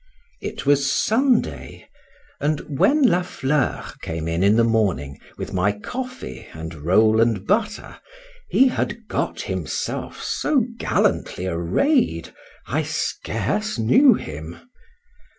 IT 0.41 0.65
was 0.65 0.91
Sunday; 0.91 1.87
and 2.39 2.59
when 2.79 3.03
La 3.03 3.21
Fleur 3.21 3.85
came 4.01 4.27
in, 4.27 4.41
in 4.41 4.55
the 4.55 4.63
morning, 4.63 5.19
with 5.37 5.53
my 5.53 5.71
coffee 5.71 6.47
and 6.53 6.73
roll 6.73 7.21
and 7.21 7.45
butter, 7.45 7.99
he 8.49 8.69
had 8.69 9.07
got 9.07 9.41
himself 9.41 10.19
so 10.19 10.65
gallantly 10.79 11.45
array'd, 11.45 12.33
I 12.65 12.81
scarce 12.81 13.77
knew 13.77 14.15
him. 14.15 14.59